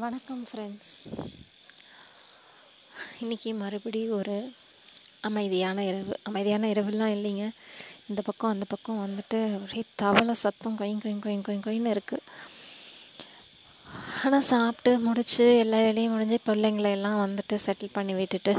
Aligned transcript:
வணக்கம் 0.00 0.42
ஃப்ரெண்ட்ஸ் 0.48 0.92
இன்றைக்கி 3.20 3.50
மறுபடியும் 3.54 4.16
ஒரு 4.16 4.36
அமைதியான 5.20 5.84
இரவு. 5.84 6.14
அமைதியான 6.22 6.68
இரவுலாம் 6.68 7.14
இல்லைங்க. 7.16 7.46
இந்த 8.08 8.22
பக்கம் 8.22 8.50
அந்த 8.50 8.64
பக்கம் 8.68 9.02
வந்துட்டு 9.06 9.38
ஒரே 9.62 9.82
தவளை 9.94 10.34
சத்தம் 10.34 10.78
கொயின் 10.78 11.02
கொயின் 11.04 11.24
கொயின் 11.26 11.44
கொயின் 11.48 11.64
கொயின்னு 11.66 11.94
இருக்குது 11.94 12.26
ஆனால் 14.24 14.40
சாப்பிட்டு 14.42 14.98
முடித்து 14.98 15.58
எல்லா 15.58 15.76
வேலையும் 15.78 16.12
முடிஞ்சு 16.12 16.38
பிள்ளைங்களை 16.46 16.90
எல்லாம் 16.90 17.22
வந்துட்டு 17.26 17.58
செட்டில் 17.66 17.92
பண்ணி 17.92 18.14
விட்டுட்டு 18.14 18.54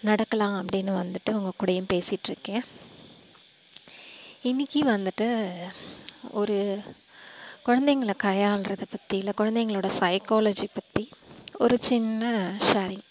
நடக்கலாம் 0.00 0.56
அப்படின்னு 0.62 0.94
வந்துட்டு 1.02 1.32
உங்கள் 1.32 1.58
கூடயும் 1.60 1.92
பேசிகிட்ருக்கேன் 1.92 2.64
இன்றைக்கி 4.42 4.82
வந்துட்டு 4.86 5.28
ஒரு 6.32 6.56
குழந்தைங்கள 7.68 8.12
கையாளுறத 8.24 8.84
பற்றி 8.92 9.16
இல்லை 9.20 9.32
குழந்தைங்களோட 9.38 9.88
சைக்காலஜி 10.00 10.66
பற்றி 10.76 11.02
ஒரு 11.64 11.76
சின்ன 11.88 12.30
ஷேரிங் 12.68 13.04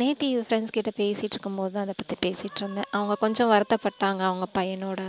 நேத்தி 0.00 0.28
ஃப்ரெண்ட்ஸ் 0.46 0.74
கிட்ட 0.76 0.90
பேசிகிட்டு 1.00 1.34
இருக்கும்போது 1.34 1.72
தான் 1.74 1.84
அதை 1.86 1.94
பற்றி 2.00 2.16
பேசிகிட்டு 2.24 2.60
இருந்தேன். 2.62 2.88
அவங்க 2.96 3.14
கொஞ்சம் 3.24 3.50
வருத்தப்பட்டாங்க 3.52 4.22
அவங்க 4.30 4.46
பையனோட 4.58 5.00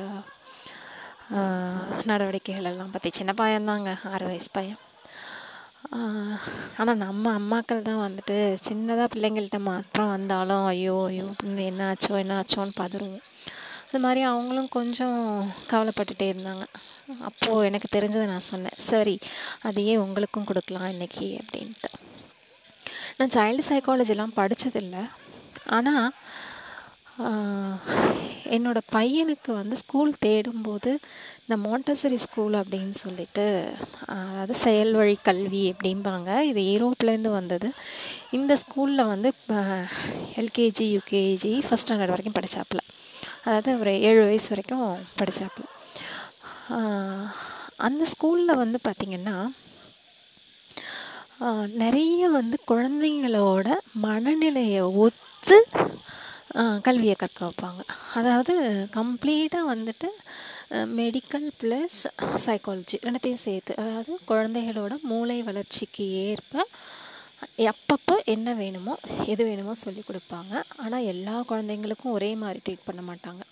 நடவடிக்கைகள் 2.10 2.70
எல்லாம் 2.72 2.94
பற்றி 2.96 3.12
சின்ன 3.20 3.34
பையன்தாங்க 3.42 3.92
ஆறு 4.14 4.26
வயசு 4.32 4.50
பையன். 4.58 4.82
ஆனால் 6.80 7.02
நம்ம 7.06 7.34
அம்மாக்கள் 7.40 7.88
தான் 7.90 8.04
வந்துட்டு 8.06 8.38
சின்னதாக 8.68 9.12
பிள்ளைங்கள்ட்ட 9.14 9.60
மாற்றம் 9.72 10.14
வந்தாலும் 10.16 10.66
ஐயோ 10.74 10.98
ஐயோ 11.10 11.28
என்ன 11.72 11.84
ஆச்சோ 11.92 12.14
என்ன 12.24 12.36
ஆச்சோன்னு 12.42 12.80
பதறுவோம். 12.82 13.26
அது 13.96 14.04
மாதிரி 14.06 14.22
அவங்களும் 14.30 14.74
கொஞ்சம் 14.76 15.20
கவலைப்பட்டுட்டே 15.72 16.26
இருந்தாங்க. 16.32 16.64
அப்போது 17.28 17.68
எனக்கு 17.68 17.88
தெரிஞ்சதை 17.94 18.26
நான் 18.32 18.50
சொன்னேன். 18.50 18.80
சரி 18.88 19.14
அதையே 19.68 19.94
உங்களுக்கும் 20.06 20.48
கொடுக்கலாம் 20.50 20.90
இன்றைக்கி 20.94 21.28
அப்படின்ட்டு. 21.42 21.90
நான் 23.18 23.32
சைல்டு 23.36 23.64
சைக்காலஜிலாம் 23.70 24.34
படித்ததில்லை 24.40 25.04
ஆனால் 25.78 26.10
என்னோடய 28.58 28.90
பையனுக்கு 28.96 29.52
வந்து 29.60 29.78
ஸ்கூல் 29.84 30.12
தேடும்போது 30.26 30.92
இந்த 31.44 31.58
மோண்டசரி 31.68 32.20
ஸ்கூல் 32.26 32.58
அப்படின்னு 32.62 32.96
சொல்லிட்டு 33.04 33.46
அதாவது 34.16 34.58
செயல் 34.66 34.94
வழி 35.00 35.16
கல்வி 35.30 35.64
அப்படிம்பாங்க. 35.74 36.40
இது 36.50 36.62
ஈரோப்லேருந்து 36.74 37.32
வந்தது. 37.40 37.70
இந்த 38.40 38.58
ஸ்கூலில் 38.64 39.10
வந்து 39.14 39.32
எல்கேஜி 40.44 40.88
யூகேஜி 40.98 41.54
ஃபஸ்ட் 41.68 41.86
ஸ்டாண்டர்ட் 41.86 42.16
வரைக்கும் 42.16 42.38
படித்தாப்புல 42.40 42.84
அதாவது 43.46 43.72
ஒரு 43.82 43.94
ஏழு 44.10 44.22
வயசு 44.28 44.50
வரைக்கும் 44.52 44.88
படித்தாப்புல 45.20 45.66
அந்த 47.88 48.04
ஸ்கூலில் 48.14 48.60
வந்து 48.64 48.78
பார்த்திங்கன்னா 48.88 49.38
நிறைய 51.84 52.28
வந்து 52.38 52.58
குழந்தைங்களோட 52.72 53.68
மனநிலையை 54.06 54.84
ஒத்து 55.06 55.58
கல்வியை 56.86 57.16
கற்க 57.18 57.40
வைப்பாங்க. 57.46 57.82
அதாவது 58.20 58.54
கம்ப்ளீட்டாக 58.98 59.70
வந்துட்டு 59.72 60.10
மெடிக்கல் 61.00 61.48
ப்ளஸ் 61.62 62.00
சைக்காலஜி 62.46 62.98
ரெண்டத்தையும் 63.06 63.44
சேர்த்து 63.48 63.74
அதாவது 63.84 64.14
குழந்தைகளோட 64.32 64.94
மூளை 65.12 65.38
வளர்ச்சிக்கு 65.50 66.06
ஏற்ப 66.30 66.54
அப்பப்போ 67.72 68.16
என்ன 68.34 68.54
வேணுமோ 68.62 68.94
எது 69.32 69.44
வேணுமோ 69.50 69.74
சொல்லி 69.84 70.04
கொடுப்பாங்க. 70.08 70.54
ஆனால் 70.84 71.08
எல்லா 71.14 71.36
குழந்தைங்களுக்கும் 71.52 72.16
ஒரே 72.18 72.30
மாதிரி 72.44 72.60
ட்ரீட் 72.66 72.88
பண்ண 72.88 73.02
மாட்டாங்க. 73.10 73.44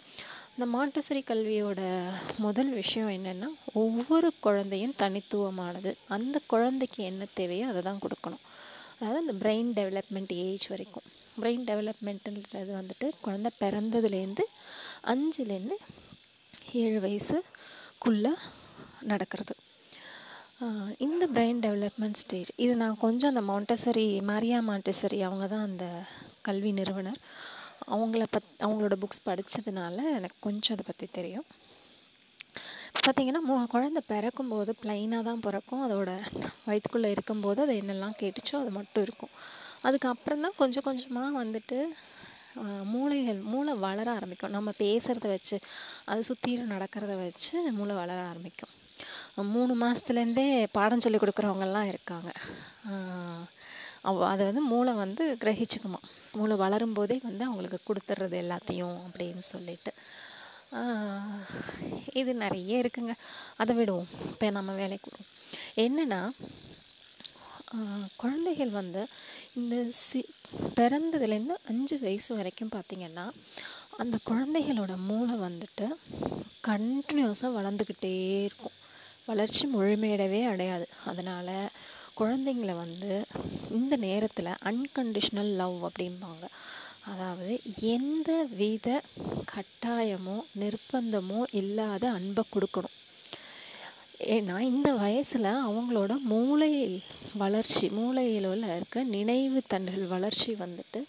இந்த 0.56 0.66
மாண்டசரி 0.74 1.22
கல்வியோட 1.30 1.82
முதல் 2.46 2.72
விஷயம் 2.82 3.12
என்னென்னா 3.18 3.50
ஒவ்வொரு 3.84 4.30
குழந்தையும் 4.46 4.96
தனித்துவமானது. 5.02 5.92
அந்த 6.16 6.40
குழந்தைக்கு 6.54 7.02
என்ன 7.12 7.28
தேவையோ 7.40 7.68
அதை 7.72 7.82
தான் 7.90 8.04
கொடுக்கணும். 8.06 8.44
அதாவது 8.98 9.22
அந்த 9.24 9.36
பிரெயின் 9.44 9.72
டெவலப்மெண்ட் 9.80 10.34
ஏஜ் 10.46 10.68
வரைக்கும். 10.74 11.08
பிரெயின் 11.42 11.64
டெவலப்மெண்ட்டுன்றது 11.70 12.72
வந்துட்டு 12.80 13.08
குழந்த 13.26 13.50
பிறந்ததுலேருந்து 13.64 14.44
அஞ்சுலேருந்து 15.14 15.78
ஏழு 16.82 17.00
வயசுக்குள்ளே 17.06 18.34
நடக்கிறது. 19.12 19.56
இந்த 21.06 21.24
பிரெயின் 21.36 21.60
டெவலப்மெண்ட் 21.66 22.20
ஸ்டேஜ் 22.22 22.50
இது 22.64 22.74
நான் 22.82 23.00
கொஞ்சம் 23.04 23.32
அந்த 23.32 23.42
மாண்டசரி 23.50 24.06
மாரியா 24.30 24.60
மாண்டசரி 24.68 25.18
அவங்க 25.28 25.46
தான் 25.54 25.66
அந்த 25.70 25.86
கல்வி 26.48 26.72
நிறுவனர். 26.80 27.20
அவங்கள 27.96 28.26
பத் 28.36 28.52
அவங்களோட 28.66 28.96
புக்ஸ் 29.04 29.26
படித்ததுனால 29.30 29.98
எனக்கு 30.18 30.38
கொஞ்சம் 30.48 30.76
அதை 30.76 30.86
பற்றி 30.90 31.08
தெரியும். 31.18 31.48
பார்த்திங்கன்னா 33.06 33.42
மோ 33.50 33.56
குழந்த 33.74 34.02
பிறக்கும்போது 34.12 34.72
ப்ளைனாக 34.84 35.24
தான் 35.30 35.44
பிறக்கும். 35.48 35.82
அதோட 35.88 36.12
வயிற்றுக்குள்ளே 36.68 37.10
இருக்கும்போது 37.16 37.62
அது 37.66 37.76
என்னெல்லாம் 37.82 38.18
கேட்டுச்சோ 38.22 38.56
அது 38.64 38.72
மட்டும் 38.80 39.06
இருக்கும். 39.08 39.34
அதுக்கப்புறம் 39.88 40.46
தான் 40.46 40.60
கொஞ்சம் 40.62 40.88
கொஞ்சமாக 40.90 41.32
வந்துட்டு 41.42 41.80
மூளைகள் 42.94 43.42
மூளை 43.52 43.74
வளர 43.88 44.08
ஆரம்பிக்கும். 44.18 44.56
நம்ம 44.58 44.72
பேசுகிறத 44.84 45.28
வச்சு 45.36 45.58
அது 46.14 46.22
சுற்றிலும் 46.30 46.74
நடக்கிறத 46.76 47.14
வச்சு 47.26 47.54
மூளை 47.80 47.96
வளர 48.02 48.20
ஆரம்பிக்கும். 48.32 48.73
மூணு 49.54 49.74
மாதத்துலேருந்தே 49.82 50.46
பாடம் 50.78 51.04
சொல்லி 51.04 51.20
கொடுக்குறவங்கெல்லாம் 51.22 51.90
இருக்காங்க. 51.92 52.32
அதை 54.32 54.42
வந்து 54.50 54.64
மூளை 54.72 54.94
வந்து 55.04 55.24
கிரகிச்சுக்குமா. 55.44 56.00
மூளை 56.40 56.56
வளரும்போதே 56.64 57.18
வந்து 57.30 57.44
அவங்களுக்கு 57.48 57.80
கொடுத்துட்றது 57.88 58.36
எல்லாத்தையும் 58.44 58.98
அப்படின்னு 59.06 59.44
சொல்லிட்டு. 59.54 59.94
இது 62.22 62.32
நிறைய 62.44 62.82
இருக்குங்க. 62.84 63.16
அதை 63.64 63.74
விடுவோம். 63.80 64.12
இப்போ 64.34 64.50
நம்ம 64.58 64.76
வேலைக்கு 64.82 65.10
விடுவோம் 65.10 65.32
என்னென்னா 65.86 66.22
குழந்தைகள் 68.22 68.72
வந்து 68.80 69.02
இந்த 69.60 69.76
சி 70.04 70.20
பிறந்ததுலேருந்து 70.80 71.56
அஞ்சு 71.72 71.96
வயசு 72.04 72.30
வரைக்கும் 72.40 72.74
பார்த்திங்கன்னா 72.76 73.26
அந்த 74.02 74.16
குழந்தைகளோட 74.30 74.94
மூளை 75.10 75.36
வந்துட்டு 75.48 75.88
கண்டினியூஸாக 76.70 77.58
வளர்ந்துக்கிட்டே 77.58 78.14
இருக்கும். 78.50 78.78
வளர்ச்சி 79.28 79.66
முழுமையடவே 79.76 80.42
அடையாது. 80.52 80.86
அதனால் 81.10 81.56
குழந்தைங்கள 82.20 82.72
வந்து 82.86 83.12
இந்த 83.78 83.94
நேரத்தில் 84.08 84.60
அன்கண்டிஷ்னல் 84.70 85.52
லவ் 85.62 85.78
அப்படிம்பாங்க. 85.90 86.46
அதாவது 87.12 87.54
எந்த 87.96 88.32
வித 88.60 88.90
கட்டாயமோ 89.54 90.36
நிர்பந்தமோ 90.62 91.40
இல்லாத 91.62 92.04
அன்பை 92.18 92.44
கொடுக்கணும். 92.56 92.98
ஏன்னா 94.36 94.56
இந்த 94.72 94.90
வயசில் 95.02 95.50
அவங்களோட 95.70 96.14
மூளையில் 96.34 96.98
வளர்ச்சி 97.42 97.88
மூளையில் 97.98 98.48
இருக்க 98.76 99.04
நினைவு 99.16 99.62
தண்டல் 99.74 100.06
வளர்ச்சி 100.14 100.52
வந்துட்டு 100.62 101.02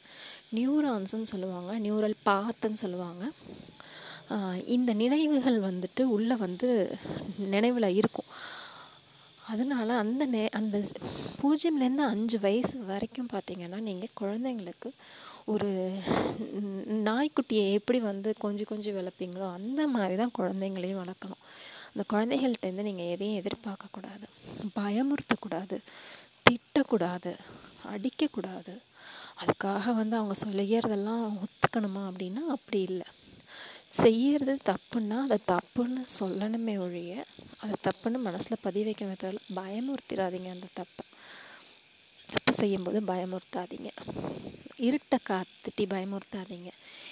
நியூரான்ஸ்ன்னு 0.56 1.30
சொல்லுவாங்க 1.32 1.72
நியூரல் 1.86 2.16
பாத்துன்னு 2.30 2.82
சொல்லுவாங்க. 2.84 3.24
இந்த 4.66 4.90
நினைவுகள் 4.92 5.58
வந்துட்டு 5.60 6.02
உள்ளே 6.16 6.34
வந்து 6.34 6.68
நினைவில் 7.54 7.96
இருக்கும். 8.00 8.30
அதனால் 9.52 9.90
அந்த 10.02 10.24
நே 10.26 10.48
அந்த 10.58 10.76
பூஜ்ஜியம்லேருந்து 11.40 12.04
அஞ்சு 12.12 12.36
வயசு 12.40 12.76
வரைக்கும் 12.90 13.28
பார்த்திங்கன்னா 13.32 13.78
நீங்கள் 13.88 14.16
குழந்தைங்களுக்கு 14.20 14.90
ஒரு 15.52 15.70
நாய்க்குட்டியை 17.08 17.72
எப்படி 17.78 17.98
வந்து 18.00 18.34
கொஞ்சம் 18.44 18.70
கொஞ்சம் 18.70 18.96
வளர்ப்பீங்களோ 18.98 19.46
அந்த 19.52 19.86
மாதிரி 19.86 20.14
தான் 20.16 20.36
குழந்தைங்களையும் 20.38 21.02
வளர்க்கணும். 21.02 21.42
அந்த 21.92 22.04
குழந்தைகள்கிட்டேருந்து 22.12 22.88
நீங்கள் 22.88 23.10
எதையும் 23.14 23.40
எதிர்பார்க்கக்கூடாது 23.42 24.26
பயமுறுத்தக்கூடாது. 24.78 25.78
திட்டக்கூடாது. 26.46 27.32
அடிக்கக்கூடாது. 27.92 28.74
அதுக்காக 29.42 29.94
வந்து 29.94 30.16
அவங்க 30.16 30.34
சொல்லிக்கிறதெல்லாம் 30.44 31.24
ஒத்துக்கணுமா 31.44 32.02
அப்படின்னா 32.10 32.42
அப்படி 32.56 32.80
இல்லை. 32.90 33.06
செய்யறது 34.00 34.58
தப்புன்னா 34.64 35.20
அதை 35.20 35.38
தப்புன்னு 35.46 36.06
சொல்லணுமே 36.20 36.78
ஒழிய 36.78 37.24
அதை 37.60 37.74
தப்புன்னு 37.84 38.18
மனசில் 38.18 38.62
பதிய 38.62 38.86
வைக்கணுமே 38.86 39.16
தவிர 39.18 39.38
பயமுறுத்திடாதீங்க 39.56 40.50
அந்த 40.50 40.66
தப்பை. 40.80 41.04
தப்பு 42.32 42.52
செய்யும்போது 42.52 43.00
பயமுறுத்தாதீங்க. 43.00 43.90
இருட்டை 44.78 45.18
காத்துட்டி 45.28 45.84
பயமுறுத்தாதீங்க. 45.84 46.70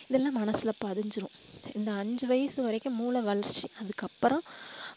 இதெல்லாம் 0.08 0.32
மனசில் 0.32 0.80
பதிஞ்சிரும். 0.84 1.34
இந்த 1.74 1.92
அஞ்சு 1.92 2.26
வயசு 2.26 2.62
வரைக்கும் 2.62 2.94
மூளை 2.94 3.20
வளர்ச்சி. 3.20 3.68
அதுக்கப்புறம் 3.80 4.42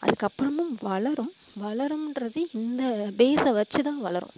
அதுக்கப்புறமும் 0.00 0.74
வளரும். 0.80 1.32
வளரும்ன்றது 1.60 2.46
இந்த 2.52 3.12
பேஸை 3.16 3.52
வச்சு 3.52 3.82
தான் 3.82 4.00
வளரும். 4.00 4.34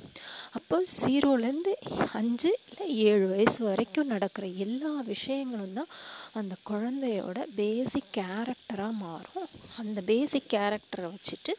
அப்போ 0.52 0.84
ஜீரோலேருந்து 1.04 1.72
அஞ்சு 2.12 2.58
இல்லை 2.70 2.96
ஏழு 2.96 3.26
வயசு 3.28 3.64
வரைக்கும் 3.64 4.06
நடக்கிற 4.06 4.46
எல்லா 4.46 4.88
விஷயங்களும் 4.88 5.72
தான் 5.72 5.86
அந்த 6.32 6.54
குழந்தையோட 6.70 7.46
பேசிக் 7.54 8.12
கேரக்டராக 8.16 8.92
மாறும். 8.92 9.48
அந்த 9.76 10.00
பேசிக் 10.00 10.50
கேரக்டரை 10.50 11.10
வச்சுட்டு 11.14 11.54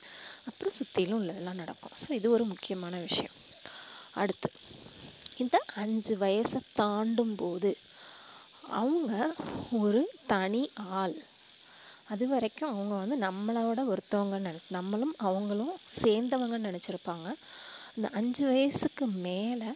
அப்புறம் 0.46 0.74
சுற்றிலும் 0.74 1.22
உள்ளதெல்லாம் 1.22 1.62
நடக்கும். 1.64 1.92
ஸோ 2.08 2.12
இது 2.12 2.32
ஒரு 2.32 2.44
முக்கியமான 2.44 2.98
விஷயம். 2.98 3.32
அடுத்து. 4.14 4.52
இந்த 5.44 5.58
அஞ்சு 5.82 6.14
வயசை 6.24 6.60
தாண்டும் 6.80 7.36
போது 7.42 7.72
அவங்க 8.82 9.14
ஒரு 9.84 10.02
தனி 10.32 10.64
ஆள். 11.02 11.18
அது 12.14 12.24
வரைக்கும் 12.32 12.72
அவங்க 12.74 12.94
வந்து 13.02 13.16
நம்மளோட 13.26 13.80
ஒருத்தவங்கன்னு 13.94 14.50
நினச்சி 14.50 14.78
நம்மளும் 14.78 15.16
அவங்களும் 15.28 15.76
சேர்ந்தவங்கன்னு 16.02 16.70
நினச்சிருப்பாங்க. 16.70 17.28
இந்த 17.96 18.08
அஞ்சு 18.20 18.44
வயசுக்கு 18.50 19.06
மேலே 19.28 19.70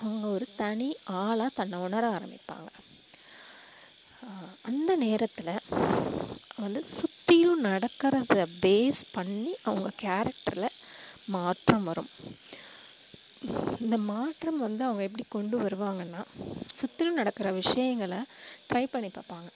அவங்க 0.00 0.26
ஒரு 0.36 0.46
தனி 0.62 0.88
ஆளாக 1.22 1.56
தன்னை 1.58 1.78
உணர 1.86 2.04
ஆரம்பிப்பாங்க. 2.18 2.70
அந்த 4.70 4.90
நேரத்தில் 5.04 5.52
வந்து 6.62 6.80
சுற்றிலும் 6.96 7.64
நடக்கிறத 7.68 8.44
பேஸ் 8.64 9.02
பண்ணி 9.16 9.52
அவங்க 9.68 9.90
கேரக்டரில் 10.04 10.76
மாற்றம் 11.34 11.86
வரும். 11.88 12.10
இந்த 13.84 13.96
மாற்றம் 14.10 14.64
வந்து 14.66 14.82
அவங்க 14.86 15.02
எப்படி 15.08 15.24
கொண்டு 15.34 15.56
வருவாங்கன்னா 15.64 16.22
சுற்றிலும் 16.78 17.18
நடக்கிற 17.20 17.48
விஷயங்களை 17.60 18.20
ட்ரை 18.70 18.84
பண்ணி 18.94 19.10
பார்ப்பாங்க. 19.16 19.50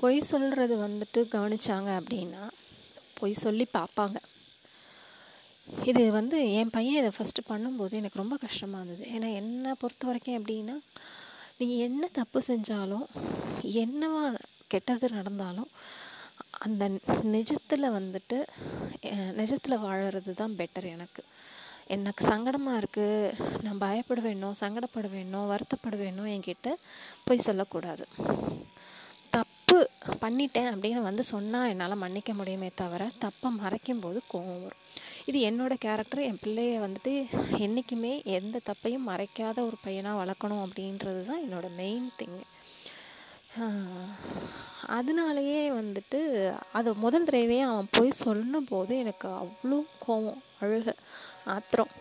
பொய் 0.00 0.18
சொல்கிறது 0.30 0.74
வந்துட்டு 0.86 1.20
கவனிச்சாங்க 1.34 1.90
அப்படின்னா 2.00 2.44
பொய் 3.18 3.42
சொல்லி 3.44 3.66
பார்ப்பாங்க. 3.78 4.18
இது 5.90 6.02
வந்து 6.18 6.38
என் 6.60 6.72
பையன் 6.76 7.00
இதை 7.02 7.10
ஃபஸ்ட்டு 7.16 7.48
பண்ணும்போது 7.50 7.94
எனக்கு 8.00 8.20
ரொம்ப 8.22 8.36
கஷ்டமாக 8.46 8.80
இருந்தது. 8.80 9.04
ஏன்னா 9.14 9.28
என்னை 9.40 9.70
பொறுத்த 9.82 10.08
வரைக்கும் 10.08 10.38
எப்படின்னா 10.38 10.76
நீங்கள் 11.58 11.82
என்ன 11.86 12.04
தப்பு 12.18 12.38
செஞ்சாலும் 12.50 13.06
என்னவா 13.84 14.24
கெட்டது 14.72 15.08
நடந்தாலும் 15.18 15.70
அந்த 16.66 16.84
நிஜத்தில் 17.36 17.94
வந்துட்டு 17.98 18.38
நிஜத்தில் 19.40 19.82
வாழறது 19.86 20.32
தான் 20.40 20.58
பெட்டர் 20.60 20.86
எனக்கு. 20.96 21.22
எனக்கு 21.96 22.22
சங்கடமாக 22.32 22.80
இருக்குது 22.80 23.32
நான் 23.64 23.82
பயப்பட 23.86 24.20
வேணும் 24.26 24.60
சங்கடப்பட 24.62 25.08
வேணும் 25.16 25.50
வருத்தப்பட 25.52 25.96
வேணும் 26.04 26.30
என்கிட்ட 26.34 26.70
போய் 27.26 27.46
சொல்லக்கூடாது. 27.48 28.04
தப்பு 29.32 29.78
பண்ணிட்டேன் 30.22 30.70
அப்படின்னு 30.72 31.00
வந்து 31.08 31.22
சொன்னால் 31.32 31.70
என்னால் 31.72 32.02
மன்னிக்க 32.02 32.32
முடியுமே 32.40 32.68
தவிர 32.82 33.02
தப்பை 33.24 33.48
மறைக்கும் 33.62 34.02
போது 34.04 34.18
கோவம் 34.32 34.62
வரும். 34.64 34.82
இது 35.30 35.38
என்னோடய 35.48 35.82
கேரக்டர் 35.84 36.26
என் 36.28 36.42
பிள்ளைய 36.42 36.80
வந்துட்டு 36.84 37.12
என்றைக்குமே 37.66 38.12
எந்த 38.38 38.60
தப்பையும் 38.70 39.08
மறைக்காத 39.10 39.58
ஒரு 39.68 39.78
பையனாக 39.84 40.20
வளர்க்கணும் 40.22 40.64
அப்படின்றது 40.66 41.22
தான் 41.30 41.42
என்னோடய 41.46 41.78
மெயின் 41.80 42.08
திங்கு 42.20 42.44
அதனாலேயே 44.98 45.70
வந்துட்டு 45.70 46.20
அதை 46.72 46.92
முதல் 47.04 47.26
தடவையே 47.28 47.64
அவன் 47.70 47.94
போய் 47.96 48.10
சொன்னும் 48.24 48.68
போது 48.70 48.98
எனக்கு 48.98 49.28
அவ்வளோ 49.28 49.78
கோவம் 50.06 50.42
அழுக 50.62 50.94
ஆத்திரம். 51.54 51.92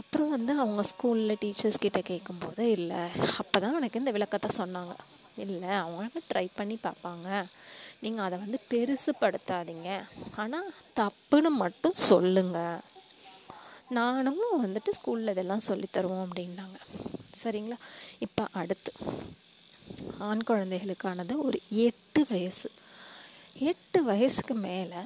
அப்புறம் 0.00 0.28
வந்து 0.28 0.52
அவங்க 0.62 0.82
ஸ்கூலில் 0.90 1.40
டீச்சர்ஸ் 1.42 1.84
கிட்ட 1.84 2.00
கேட்கும்போது 2.00 2.70
இல்லை 2.70 3.00
அப்போ 3.42 3.60
தான் 3.60 3.78
எனக்கு 3.80 3.98
இந்த 3.98 4.10
விளக்கத்தை 4.16 4.50
சொன்னாங்க. 4.58 4.94
இல்லை 5.44 5.70
அவங்க 5.70 6.20
ட்ரை 6.30 6.46
பண்ணி 6.54 6.78
பார்ப்பாங்க. 6.86 7.28
நீங்கள் 8.00 8.24
அதை 8.24 8.36
வந்து 8.44 8.58
பெருசுப்படுத்தாதீங்க. 8.70 9.90
ஆனால் 10.42 10.70
தப்புன்னு 11.00 11.52
மட்டும் 11.64 11.98
சொல்லுங்கள் 12.10 12.84
நானும் 13.98 14.40
வந்துட்டு 14.64 14.90
ஸ்கூலில் 14.98 15.34
இதெல்லாம் 15.34 15.68
சொல்லித்தருவோம் 15.68 16.24
அப்படின்னாங்க. 16.26 16.78
சரிங்களா? 17.42 17.78
இப்போ 18.18 18.46
அடுத்து. 18.52 18.92
ஆண் 20.18 20.46
குழந்தைகளுக்கானது 20.46 21.34
ஒரு 21.48 21.60
எட்டு 21.70 22.26
வயசு. 22.28 22.70
எட்டு 23.70 24.02
வயசுக்கு 24.02 24.54
மேலே 24.54 25.00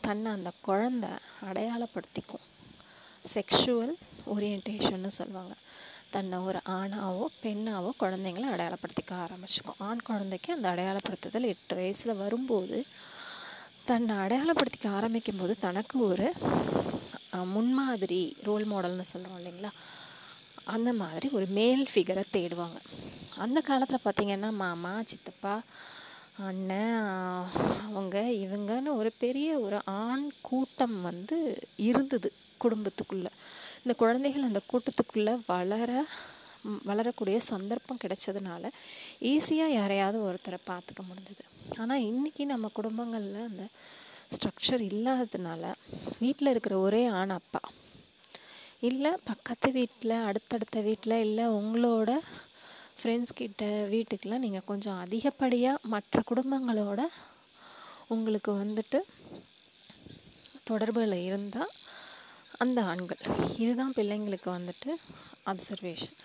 தன்னை 0.00 0.32
அந்த 0.32 0.50
குழந்த 0.66 1.06
அடையாளப்படுத்திக்கும். 1.44 2.44
செக்ஷுவல் 3.34 3.94
ஓரியன்டேஷன்னு 4.34 5.06
சொல்லுவாங்க. 5.06 5.54
தன்னை 6.10 6.38
ஒரு 6.38 6.60
ஆணாவோ 6.68 7.24
பெண்ணாவோ 7.42 7.90
குழந்தைங்கள 8.00 8.44
அடையாளப்படுத்திக்க 8.54 9.12
ஆரம்பிச்சுக்கும். 9.12 9.78
ஆண் 9.78 10.04
குழந்தைக்கு 10.04 10.52
அந்த 10.52 10.68
அடையாளப்படுத்துதல் 10.74 11.52
எட்டு 11.52 11.74
வயசில் 11.74 12.20
வரும்போது 12.22 12.84
தன்னை 13.84 14.16
அடையாளப்படுத்திக்க 14.16 14.88
ஆரம்பிக்கும் 14.88 15.36
போது 15.36 15.56
தனக்கு 15.60 15.96
ஒரு 16.08 16.32
முன்மாதிரி 17.54 18.36
ரோல் 18.42 18.66
மாடல்னு 18.66 19.10
சொல்கிறோம் 19.12 19.38
இல்லைங்களா? 19.40 19.70
அந்த 20.64 20.92
மாதிரி 20.92 21.28
ஒரு 21.32 21.46
மேல் 21.46 21.82
ஃபிகரை 21.94 22.24
தேடுவாங்க. 22.32 22.78
அந்த 23.36 23.60
காலத்தில் 23.60 24.04
பார்த்திங்கன்னா 24.04 24.50
மாமா 24.52 24.92
சித்தப்பா 25.02 25.54
அண்ணன் 26.36 26.96
அவங்க 27.88 28.20
இவங்கன்னு 28.22 28.96
ஒரு 29.00 29.12
பெரிய 29.18 29.58
ஒரு 29.58 29.78
ஆண் 29.84 30.30
கூட்டம் 30.40 31.00
வந்து 31.02 31.36
இருந்தது 31.76 32.32
குடும்பத்துக்குள்ளே. 32.64 33.30
இந்த 33.82 33.94
குழந்தைகள் 33.96 34.42
அந்த 34.42 34.60
கூட்டத்துக்குள்ளே 34.72 35.40
வளர 35.46 36.04
வளரக்கூடிய 36.86 37.38
சந்தர்ப்பம் 37.38 38.00
கிடைச்சதுனால 38.04 38.70
ஈஸியாக 39.20 39.76
யாரையாவது 39.78 40.18
ஒருத்தரை 40.28 40.58
பார்த்துக்க 40.66 41.02
முடிஞ்சுது. 41.10 41.44
ஆனால் 41.76 42.00
இன்றைக்கி 42.00 42.44
நம்ம 42.44 42.70
குடும்பங்களில் 42.72 43.48
அந்த 43.50 43.64
ஸ்ட்ரக்சர் 44.34 44.82
இல்லாததுனால 44.90 45.72
வீட்டில் 46.18 46.48
இருக்கிற 46.48 46.78
ஒரே 46.78 47.06
ஆண் 47.06 47.30
அப்பா. 47.30 47.60
இல்லை 48.80 49.12
பக்கத்து 49.24 49.72
வீட்டில் 49.72 50.10
அடுத்தடுத்த 50.10 50.80
வீட்டில் 50.80 51.22
இல்லை 51.26 51.44
உங்களோட 51.48 52.22
ஃப்ரெண்ட்ஸ் 52.98 53.38
கிட்ட 53.40 53.64
வீட்டுக்கெலாம் 53.92 54.44
நீங்கள் 54.44 54.68
கொஞ்சம் 54.70 55.00
அதிகப்படியாக 55.04 55.88
மற்ற 55.94 56.22
குடும்பங்களோட 56.30 57.00
உங்களுக்கு 58.14 58.52
வந்துட்டு 58.62 58.98
தொடர்பில் 60.70 61.16
இருந்தால் 61.28 61.72
அந்த 62.64 62.78
ஆண்கள். 62.90 63.22
இதுதான் 63.62 63.96
பிள்ளைங்களுக்கு 63.96 64.48
வந்துட்டு 64.58 64.90
அப்சர்வேஷன் 65.50 66.16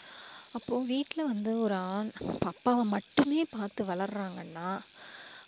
அப்போது 0.57 0.86
வீட்டில் 0.86 1.30
வந்து 1.31 1.51
ஒரு 1.62 1.75
ஆண் 1.95 2.12
அப்பாவை 2.51 2.83
மட்டுமே 2.95 3.42
பார்த்து 3.56 3.81
வளர்கிறாங்கன்னா 3.83 4.69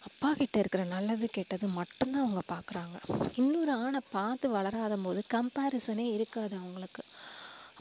அப்பா 0.07 0.29
கிட்ட 0.33 0.55
இருக்கிற 0.59 0.83
நல்லது 0.95 1.25
கெட்டது 1.29 1.67
மட்டும்தான் 1.79 2.23
அவங்க 2.25 2.41
பார்க்குறாங்க. 2.53 2.97
இன்னொரு 3.35 3.73
ஆணை 3.83 4.01
பார்த்து 4.11 4.49
வளராத 4.49 4.95
போது 5.05 5.21
கம்பேரிசனே 5.33 6.05
இருக்காது 6.17 6.55
அவங்களுக்கு. 6.55 7.03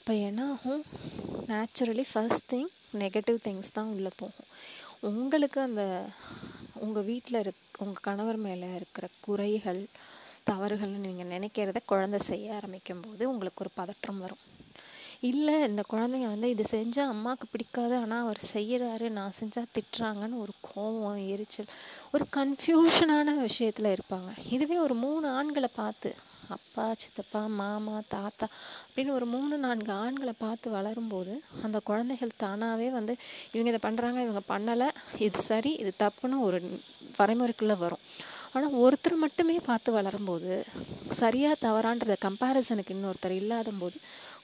அப்போ 0.00 0.14
என்ன 0.26 0.42
ஆகும் 0.52 0.82
naturally 1.48 2.04
first 2.10 2.44
thing 2.52 2.70
negative 3.00 3.38
things 3.46 3.74
தான் 3.78 3.90
உள்ளே 3.94 4.10
போகும். 4.20 4.46
உங்களுக்கு 5.08 5.58
அந்த 5.60 5.82
உங்கள் 6.84 7.06
வீட்டில் 7.08 7.38
இருக் 7.42 7.80
உங்கள் 7.84 8.04
கணவர் 8.06 8.38
மேலே 8.44 8.68
இருக்கிற 8.78 9.06
குறைகள் 9.26 9.80
தவறுகள்னு 10.50 11.02
நீங்கள் 11.06 11.30
நினைக்கிறத 11.34 11.82
குழந்தை 11.92 12.20
செய்ய 12.30 12.54
ஆரம்பிக்கும் 12.58 13.02
போது 13.06 13.28
உங்களுக்கு 13.32 13.62
ஒரு 13.64 13.72
பதற்றம் 13.80 14.22
வரும். 14.24 14.42
இல்லை 15.30 15.56
இந்த 15.68 15.84
குழந்தைங்க 15.92 16.30
வந்து 16.34 16.50
இது 16.54 16.66
செஞ்சால் 16.72 17.12
அம்மாவுக்கு 17.14 17.48
பிடிக்காது 17.52 17.96
ஆனால் 18.02 18.24
அவர் 18.24 18.40
செய்கிறாரு 18.54 19.08
நான் 19.18 19.38
செஞ்சால் 19.40 19.70
திட்டுறாங்கன்னு 19.76 20.42
ஒரு 20.46 20.56
கோவம் 20.70 21.22
எரிச்சல் 21.34 21.70
ஒரு 22.14 22.26
கன்ஃபியூஷனான 22.38 23.36
விஷயத்தில் 23.46 23.94
இருப்பாங்க. 23.96 24.32
இதுவே 24.56 24.78
ஒரு 24.86 24.96
மூணு 25.04 25.28
ஆண்களை 25.38 25.72
பார்த்து 25.82 26.12
அப்பா 26.56 26.84
சித்தப்பா 27.02 27.40
மாமா 27.60 27.96
தாத்தா 28.14 28.46
அப்படின்னு 28.84 29.16
ஒரு 29.18 29.26
மூணு 29.34 29.54
நான்கு 29.64 29.92
ஆண்களை 30.02 30.34
பார்த்து 30.44 30.68
வளரும்போது 30.76 31.34
அந்த 31.66 31.78
குழந்தைகள் 31.88 32.40
தானாகவே 32.42 32.88
வந்து 32.98 33.14
இவங்க 33.52 33.70
இதை 33.72 33.82
பண்ணுறாங்க 33.86 34.18
இவங்க 34.26 34.42
பண்ணலை 34.52 34.88
இது 35.26 35.38
சரி 35.50 35.72
இது 35.82 35.92
தப்புன்னு 36.04 36.38
ஒரு 36.48 36.60
வரைமுறைக்குள்ளே 37.18 37.76
வரும். 37.84 38.02
ஆனால் 38.54 38.76
ஒருத்தர் 38.84 39.22
மட்டுமே 39.22 39.56
பார்த்து 39.68 39.90
வளரும்போது 39.96 40.52
சரியாக 41.20 41.60
தவறான்றத 41.66 42.14
கம்பேரிசனுக்கு 42.26 42.94
இன்னொருத்தர் 42.96 43.34
இல்லாத 43.40 43.72
போது 43.82 43.96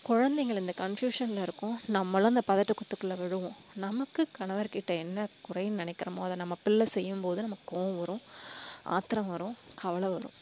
குழந்தைங்கள் 0.09 0.63
இந்த 0.63 0.75
கன்ஃபியூஷனில் 0.83 1.45
இருக்கும் 1.47 1.77
நம்மளும் 1.97 2.31
அந்த 2.33 2.43
பதட்டக்குத்துக்குள்ளே 2.51 3.17
விழுவோம். 3.23 3.57
நமக்கு 3.87 4.23
கணவர்கிட்ட 4.39 4.93
என்ன 5.05 5.29
குறைன்னு 5.49 5.83
நினைக்கிறோமோ 5.83 6.27
அதை 6.27 6.37
நம்ம 6.43 6.57
பிள்ளை 6.67 6.87
செய்யும்போது 6.97 7.47
நமக்கு 7.47 7.67
கோவம் 7.75 8.01
வரும் 8.03 8.25
ஆத்திரம் 8.97 9.33
வரும் 9.35 9.57
கவலை 9.83 10.11
வரும். 10.17 10.37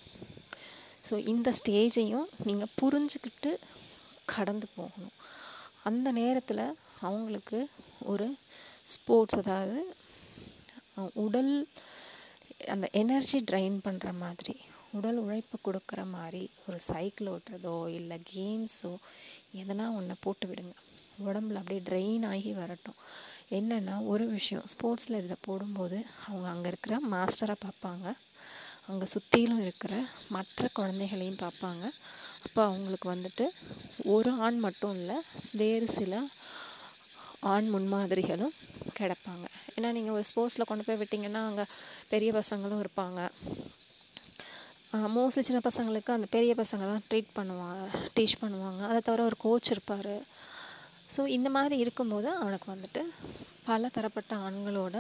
ஸோ 1.09 1.15
இந்த 1.33 1.49
ஸ்டேஜையும் 1.61 2.29
நீங்கள் 2.49 2.75
புரிஞ்சுக்கிட்டு 2.81 3.53
கடந்து 4.35 4.67
போகணும். 4.79 5.17
அந்த 5.89 6.09
நேரத்தில் 6.21 6.65
அவங்களுக்கு 7.07 7.59
ஒரு 8.13 8.27
ஸ்போர்ட்ஸ் 8.95 9.41
அதாவது 9.43 9.83
உடல் 11.25 11.53
அந்த 12.75 12.87
எனர்ஜி 13.03 13.39
ட்ரைன் 13.51 13.77
பண்ணுற 13.87 14.09
மாதிரி 14.23 14.55
உடல் 14.99 15.19
உழைப்பு 15.23 15.57
கொடுக்குற 15.67 16.01
மாதிரி 16.17 16.43
ஒரு 16.67 16.79
சைக்கிள் 16.91 17.31
ஓட்டுறதோ 17.35 17.77
இல்லை 17.99 18.17
கேம்ஸோ 18.33 18.91
எதனா 19.61 19.87
ஒன்று 19.99 20.15
போட்டு 20.25 20.45
விடுங்க. 20.51 20.75
உடம்புல 21.27 21.61
அப்படியே 21.61 21.83
ட்ரெயின் 21.89 22.25
ஆகி 22.33 22.53
வரட்டும். 22.61 23.01
என்னென்னா 23.59 23.97
ஒரு 24.13 24.25
விஷயம் 24.37 24.69
ஸ்போர்ட்ஸில் 24.73 25.19
இதில் 25.21 25.45
போடும்போது 25.49 25.99
அவங்க 26.29 26.47
அங்கே 26.53 26.71
இருக்கிற 26.73 26.97
மாஸ்டரை 27.15 27.57
பார்ப்பாங்க. 27.65 28.07
அங்கே 28.89 29.07
சுற்றிலும் 29.13 29.63
இருக்கிற 29.65 29.95
மற்ற 30.35 30.69
குழந்தைகளையும் 30.79 31.43
பார்ப்பாங்க. 31.45 31.85
அப்போ 32.47 32.61
அவங்களுக்கு 32.71 33.07
வந்துட்டு 33.15 33.45
ஒரு 34.15 34.31
ஆண் 34.47 34.59
மட்டும் 34.67 34.97
இல்லை 35.01 35.17
வேறு 35.61 35.87
சில 35.99 36.23
ஆண் 37.53 37.69
முன்மாதிரிகளும் 37.75 38.55
கிடப்பாங்க. 38.99 39.47
ஏன்னா 39.77 39.89
நீங்கள் 39.97 40.15
ஒரு 40.17 40.25
ஸ்போர்ட்ஸில் 40.31 40.69
கொண்டு 40.71 40.87
போய் 40.87 41.01
விட்டிங்கன்னா 41.03 41.43
அங்கே 41.51 41.65
பெரிய 42.13 42.31
பசங்களும் 42.41 42.83
இருப்பாங்க. 42.85 43.21
மோஸ்ட்லி 45.17 45.43
சின்ன 45.47 45.61
பசங்களுக்கு 45.69 46.11
அந்த 46.17 46.27
பெரிய 46.35 46.53
பசங்க 46.61 46.85
தான் 46.91 47.05
ட்ரீட் 47.11 47.31
பண்ணுவாங்க 47.39 47.85
டீச் 48.17 48.41
பண்ணுவாங்க. 48.43 48.83
அதை 48.91 49.01
தவிர 49.09 49.25
ஒரு 49.31 49.39
கோச் 49.45 49.73
இருப்பார். 49.75 50.15
ஸோ 51.15 51.23
இந்த 51.37 51.49
மாதிரி 51.57 51.77
இருக்கும்போது 51.85 52.29
அவனுக்கு 52.43 52.69
வந்துட்டு 52.75 53.03
பல 53.69 53.89
தரப்பட்ட 53.89 54.33
ஆண்களோட 54.47 54.97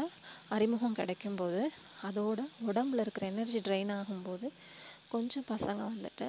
அறிமுகம் 0.54 0.96
கிடைக்கும்போது 1.00 1.62
அதோட 2.06 2.40
உடம்புல 2.68 3.04
இருக்கிற 3.04 3.24
எனர்ஜி 3.32 3.60
ட்ரெயின் 3.66 3.92
ஆகும்போது 3.96 4.46
கொஞ்சம் 5.12 5.48
பசங்க 5.50 5.80
வந்துட்டு 5.90 6.26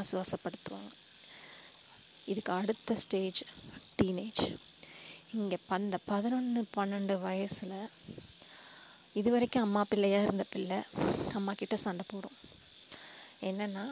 ஆசுவாசப்படுத்துவாங்க. 0.00 0.92
இதுக்கு 2.32 2.52
அடுத்த 2.52 2.96
ஸ்டேஜ் 3.04 3.40
டீனேஜ் 3.98 4.44
இங்கே 5.38 5.58
அந்த 5.78 5.98
பதினொன்று 6.12 6.62
பன்னெண்டு 6.76 7.16
வயசில் 7.26 7.78
இது 9.20 9.30
வரைக்கும் 9.30 9.66
அம்மா 9.66 9.82
பிள்ளையாக 9.92 10.26
இருந்த 10.26 10.44
பிள்ளை 10.52 10.78
அம்மா 11.38 11.52
கிட்ட 11.60 11.76
சண்டை 11.86 12.04
போடும். 12.08 12.38
என்னென்னா 13.48 13.84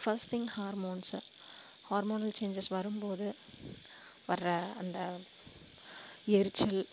first 0.00 0.32
thing 0.34 0.50
hormones 0.58 1.20
hormonal 1.90 2.38
changes 2.40 2.74
வரும்போது 2.78 3.28
வர்ற 4.28 4.48
அந்த 4.82 4.98
எரிச்சல் 6.26 6.88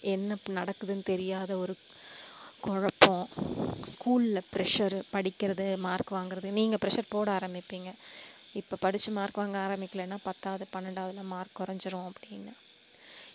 என்ன 0.00 0.36
நடக்குதுன்னு 0.46 1.02
தெரியாத 1.02 1.56
ஒரு 1.56 1.74
குழப்பம். 2.60 3.28
ஸ்கூலில் 3.92 4.48
ப்ரெஷரு 4.52 5.02
படிக்கிறது 5.12 5.78
மார்க் 5.78 6.12
வாங்குறது. 6.12 6.50
நீங்கள் 6.50 6.78
ப்ரெஷர் 6.84 7.04
போட 7.08 7.38
ஆரம்பிப்பீங்க. 7.38 7.92
இப்போ 8.52 8.76
படித்து 8.80 9.12
மார்க் 9.12 9.34
வாங்க 9.34 9.58
ஆரம்பிக்கலைன்னா 9.58 10.16
பத்தாவது 10.22 10.66
பன்னெண்டாவதுல 10.72 11.22
மார்க் 11.22 11.60
குறைஞ்சிரும் 11.60 12.10
அப்படின்னு. 12.10 12.52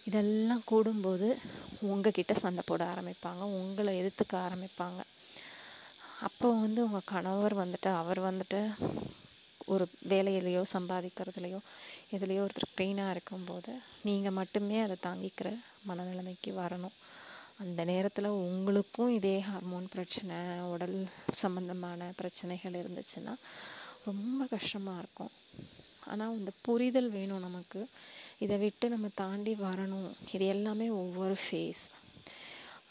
இதெல்லாம் 0.06 0.64
கூடும்போது 0.72 1.38
உங்ககிட்ட 1.80 2.34
சண்டை 2.34 2.64
போட 2.66 2.86
ஆரம்பிப்பாங்க. 2.86 3.42
உங்களை 3.62 4.02
எதிர்த்துக்க 4.02 4.36
ஆரம்பிப்பாங்க. 4.36 5.02
அப்போ 6.22 6.52
வந்து 6.52 6.84
உங்கள் 6.84 7.02
கணவர் 7.06 7.58
வந்துட்டு 7.58 7.94
அவர் 7.96 8.22
வந்துட்டு 8.22 8.70
ஒரு 9.74 9.86
வேலையிலையோ 10.12 10.62
சம்பாதிக்கிறதுலையோ 10.74 11.60
எதுலேயோ 12.16 12.44
ஒருத்தர் 12.46 12.78
பெயினாக 12.80 13.14
இருக்கும்போது 13.16 13.72
நீங்கள் 14.08 14.36
மட்டுமே 14.40 14.78
அதை 14.86 14.96
தாங்கிக்கிற 15.08 15.50
மனநிலைமைக்கு 15.90 16.52
வரணும். 16.64 16.96
அந்த 17.64 17.82
நேரத்தில் 17.92 18.38
உங்களுக்கும் 18.46 19.12
இதே 19.18 19.36
ஹார்மோன் 19.50 19.88
பிரச்சனை 19.94 20.38
உடல் 20.74 20.98
சம்மந்தமான 21.42 22.10
பிரச்சனைகள் 22.20 22.80
இருந்துச்சுன்னா 22.82 23.34
ரொம்ப 24.08 24.42
கஷ்டமாக 24.56 25.02
இருக்கும். 25.04 25.34
ஆனால் 26.12 26.36
இந்த 26.40 26.52
புரிதல் 26.66 27.10
வேணும் 27.16 27.46
நமக்கு. 27.48 27.82
இதை 28.46 28.58
விட்டு 28.64 28.88
நம்ம 28.94 29.08
தாண்டி 29.22 29.54
வரணும். 29.68 30.12
இது 30.36 30.46
எல்லாமே 30.56 30.88
ஒவ்வொரு 31.02 31.38
ஃபேஸ் 31.46 31.84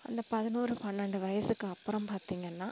அந்த 0.08 0.22
பதினோரு 0.34 0.74
பன்னெண்டு 0.82 1.18
வயசுக்கு 1.26 1.66
அப்புறம் 1.74 2.10
பார்த்திங்கன்னா 2.10 2.68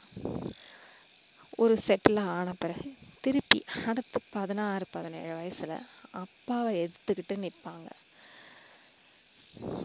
ஒரு 1.63 1.75
செட்டில் 1.87 2.21
ஆன 2.35 2.49
பிறகு 2.63 2.87
திருப்பி 3.25 3.59
அடுத்து 3.87 4.19
பதினாறு 4.29 4.85
பதினேழு 4.91 5.33
வயசில் 5.35 5.77
அப்பாவை 6.23 6.71
எதிர்த்துக்கிட்டு 6.83 7.35
நிற்பாங்க 7.45 7.89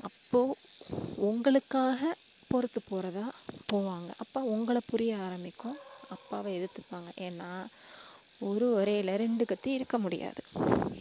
அப்போது 0.09 0.57
உங்களுக்காக 1.29 2.01
பொறுத்து 2.51 2.81
போகிறதா 2.83 3.27
போவாங்க. 3.73 4.11
அப்பா 4.17 4.41
உங்களை 4.55 4.81
புரிய 4.87 5.13
ஆரம்பிக்கும். 5.27 5.79
அப்பாவை 6.09 6.51
எதிர்த்துப்பாங்க. 6.59 7.11
ஏன்னா 7.29 7.51
ஒரு 8.49 8.67
ஒரேல 8.79 9.17
ரெண்டு 9.17 9.45
கத்தி 9.45 9.71
இருக்க 9.73 9.99
முடியாது. 9.99 10.43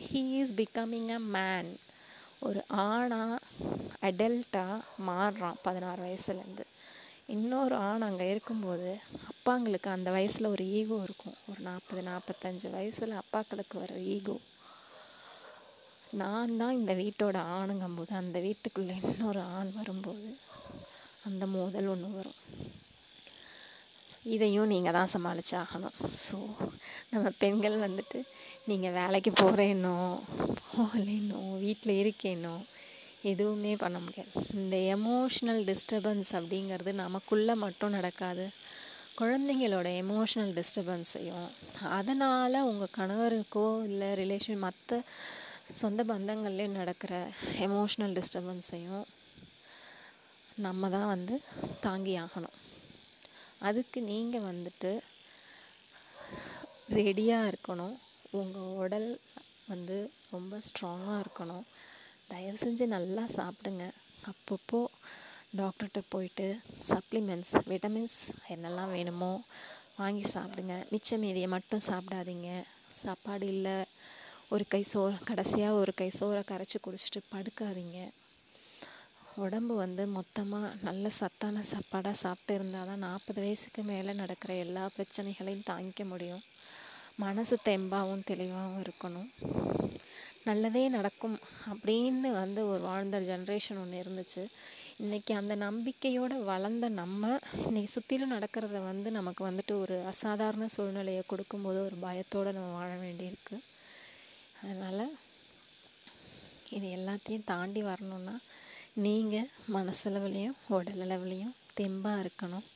He 0.06 0.24
is 0.42 0.54
becoming 0.54 1.12
a 1.14 1.22
man 1.38 1.72
ஒரு 2.40 2.60
ஆணாக 2.88 3.40
அடல்ட்டாக 4.02 4.76
மாறுறான் 5.08 5.62
பதினாறு 5.62 6.02
வயசுலேருந்து 6.04 6.66
இன்னொரு 7.36 7.76
ஆண் 7.88 8.06
அங்கே 8.08 8.26
இருக்கும்போது 8.34 8.92
அப்பாங்களுக்கு 9.32 9.90
அந்த 9.96 10.10
வயசில் 10.16 10.52
ஒரு 10.54 10.64
ஈகோ 10.80 10.98
இருக்கும். 11.08 11.36
ஒரு 11.50 11.60
நாற்பது 11.68 12.02
நாற்பத்தஞ்சு 12.10 12.68
வயசில் 12.78 13.14
அப்பாக்களுக்கு 13.22 13.76
வர 13.84 13.94
ஈகோ. 14.16 14.36
நான் 16.22 16.56
தான் 16.62 16.78
இந்த 16.80 16.94
வீட்டோட 17.02 17.38
ஆணுங்கும்போது 17.58 18.14
அந்த 18.22 18.38
வீட்டுக்குள்ளே 18.48 18.96
இன்னொரு 19.12 19.42
ஆண் 19.58 19.72
வரும்போது 19.80 20.30
அந்த 21.30 21.46
மோதல் 21.56 21.92
ஒன்று 21.94 22.10
வரும். 22.18 22.40
இதையும் 24.36 24.72
நீங்கள் 24.74 24.96
தான் 24.98 25.14
சமாளிச்சாகணும் 25.14 25.98
ஸோ 26.26 26.38
நம்ம 27.12 27.28
பெண்கள் 27.44 27.78
வந்துட்டு 27.86 28.20
நீங்கள் 28.70 28.96
வேலைக்கு 29.00 29.32
போகிறேனோ 29.44 29.96
போகலேனோ 30.62 31.42
வீட்டில் 31.66 32.00
இருக்கேனோ 32.04 32.56
எதுவுமே 33.22 33.76
பண்ண 33.76 34.00
முடியாது. 34.00 34.32
இந்த 34.54 34.76
எமோஷ்னல் 34.96 35.62
டிஸ்டர்பன்ஸ் 35.70 36.30
அப்படிங்கிறது 36.40 36.92
நமக்குள்ளே 36.92 37.54
மட்டும் 37.54 37.96
நடக்காது. 37.98 38.46
குழந்தைங்களோட 39.20 39.88
எமோஷ்னல் 40.04 40.52
டிஸ்டர்பன்ஸையும் 40.58 41.50
அதனால் 41.98 42.66
உங்கள் 42.70 42.96
கணவருக்கோ 42.98 43.84
இல்லை 43.84 44.10
ரிலேஷன் 44.22 44.64
மற்ற 44.66 45.02
சொந்த 45.72 46.04
பந்தங்கள்லேயும் 46.04 46.80
நடக்கிற 46.82 47.32
எமோஷ்னல் 47.66 48.16
டிஸ்டர்பன்ஸையும் 48.20 49.06
நம்ம 50.56 50.90
தான் 50.90 51.12
வந்து 51.16 51.42
தாங்கி 51.82 52.18
ஆகணும். 52.18 52.58
அதுக்கு 53.68 54.02
நீங்கள் 54.02 54.48
வந்துட்டு 54.52 55.00
ரெடியாக 56.98 57.50
இருக்கணும். 57.52 57.96
உங்கள் 58.32 58.76
உடல் 58.84 59.20
வந்து 59.68 60.12
ரொம்ப 60.32 60.62
ஸ்ட்ராங்காக 60.68 61.22
இருக்கணும். 61.24 61.66
தயவு 62.34 62.58
செஞ்சு 62.64 62.86
நல்லா 62.96 63.24
சாப்பிடுங்க. 63.38 63.86
அப்பப்போ 64.32 64.80
டாக்டர்கிட்ட 65.60 66.02
போயிட்டு 66.14 66.48
சப்ளிமெண்ட்ஸ் 66.90 67.54
விட்டமின்ஸ் 67.72 68.20
என்னெல்லாம் 68.54 68.94
வேணுமோ 68.96 69.32
வாங்கி 70.02 70.26
சாப்பிடுங்க. 70.36 70.76
மிச்ச 70.92 71.18
மீதியை 71.24 71.48
மட்டும் 71.56 71.88
சாப்பிடாதீங்க. 71.90 72.50
சாப்பாடு 73.02 73.48
இல்லை. 73.56 73.78
ஒரு 74.54 74.64
கை 74.74 74.82
சோறு 74.92 75.18
கடைசியாக 75.30 75.80
ஒரு 75.82 75.92
கை 76.02 76.10
சோறை 76.20 76.42
கரைச்சி 76.52 76.78
குடிச்சிட்டு 76.86 77.22
படுக்காதீங்க. 77.34 78.00
உடம்பு 79.46 79.74
வந்து 79.84 80.04
மொத்தமாக 80.16 80.70
நல்ல 80.88 81.10
சத்தான 81.18 81.64
சாப்பாடாக 81.72 82.22
சாப்பிட்டு 82.24 82.54
இருந்தால் 82.54 82.90
தான் 82.92 83.04
நாற்பது 83.08 83.40
வயசுக்கு 83.46 83.84
மேலே 83.92 84.14
நடக்கிற 84.22 84.54
எல்லா 84.66 84.86
பிரச்சனைகளையும் 84.96 85.68
தாங்கிக்க 85.70 86.06
முடியும். 86.14 86.44
மனசு 87.26 87.56
தெம்பாகவும் 87.68 88.28
தெளிவாகவும் 88.32 88.84
இருக்கணும். 88.86 89.30
நல்லதே 90.50 90.84
நடக்கும் 90.98 91.38
அப்படின்னு 91.72 92.30
வந்து 92.42 92.62
ஒரு 92.72 92.82
வாழ்ந்த 92.90 93.18
ஜென்ரேஷன் 93.30 93.82
ஒன்று 93.82 94.04
இருந்துச்சு. 94.04 94.44
இன்றைக்கி 95.04 95.32
அந்த 95.40 95.54
நம்பிக்கையோடு 95.66 96.36
வளர்ந்த 96.52 96.86
நம்ம 97.02 97.32
இன்றைக்கி 97.66 97.90
சுற்றிலும் 97.96 98.34
நடக்கிறத 98.36 98.78
வந்து 98.92 99.10
நமக்கு 99.18 99.42
வந்துட்டு 99.50 99.74
ஒரு 99.84 99.98
அசாதாரண 100.12 100.68
சூழ்நிலையை 100.76 101.24
கொடுக்கும்போது 101.28 101.80
ஒரு 101.88 101.98
பயத்தோடு 102.06 102.56
நம்ம 102.58 102.72
வாழ 102.80 102.92
வேண்டியிருக்கு. 103.06 103.58
அதனால் 104.64 105.06
இது 106.78 106.88
எல்லாத்தையும் 106.98 107.48
தாண்டி 107.52 107.82
வரணும்னா 107.90 108.36
நீங்கள் 109.06 109.50
மனசளவுலேயும் 109.76 110.60
உடலளவுலேயும் 110.78 111.56
தெம்பாக 111.80 112.24
இருக்கணும். 112.24 112.68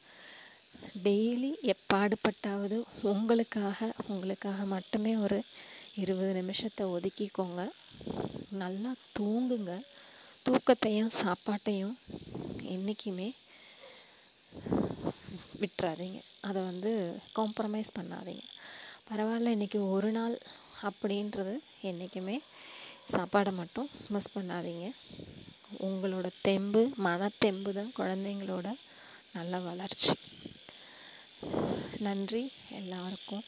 டெய்லி 1.06 1.50
எப்பாடுபட்டாவது 1.74 2.77
உங்களுக்காக 3.12 3.89
உங்களுக்காக 4.12 4.65
மட்டுமே 4.75 5.12
ஒரு 5.25 5.39
இருபது 5.95 6.43
நிமிஷத்தை 6.43 6.83
ஒதுக்கிக்கோங்க. 6.85 7.71
நல்லா 8.50 8.91
தூங்குங்க. 9.19 9.73
தூக்கத்தையும் 10.45 11.12
சாப்பாட்டையும் 11.23 11.93
என்றைக்குமே 12.63 13.35
விட்டுறாதீங்க. 15.62 16.21
அதை 16.41 16.62
வந்து 16.62 17.21
காம்ப்ரமைஸ் 17.35 17.91
பண்ணாதீங்க. 18.00 18.45
பரவாயில்ல 19.09 19.53
இன்றைக்கி 19.55 19.89
ஒரு 19.89 20.12
நாள் 20.12 20.38
அப்படின்றது 20.81 21.59
என்றைக்குமே 21.81 22.41
சாப்பாடை 23.12 23.51
மட்டும் 23.51 23.89
மிஸ் 24.09 24.38
பண்ணாதீங்க. 24.38 24.91
உங்களோட 25.79 26.29
தெம்பு 26.41 26.91
மனத்தெம்பு 27.03 27.73
தான் 27.73 27.93
குழந்தைங்களோட 27.97 28.75
நல்ல 29.33 29.59
வளர்ச்சி. 29.59 30.13
நன்றி 32.00 32.51
எல்லாருக்கும். 32.69 33.43